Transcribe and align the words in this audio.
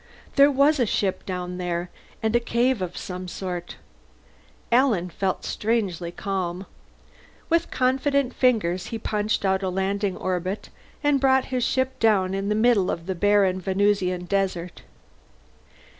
There 0.35 0.49
was 0.49 0.79
a 0.79 0.87
ship 0.87 1.27
down 1.27 1.59
there, 1.59 1.91
and 2.23 2.35
a 2.35 2.39
cave 2.39 2.81
of 2.81 2.97
some 2.97 3.27
sort. 3.27 3.75
Alan 4.71 5.11
felt 5.11 5.45
strangely 5.45 6.11
calm. 6.11 6.65
With 7.49 7.69
confident 7.69 8.33
fingers 8.33 8.87
he 8.87 8.97
punched 8.97 9.45
out 9.45 9.61
a 9.61 9.69
landing 9.69 10.17
orbit, 10.17 10.69
and 11.03 11.21
brought 11.21 11.45
his 11.53 11.63
ship 11.63 11.99
down 11.99 12.33
in 12.33 12.49
the 12.49 12.55
middle 12.55 12.89
of 12.89 13.05
the 13.05 13.13
barren 13.13 13.61
Venusian 13.61 14.25
desert. 14.25 14.81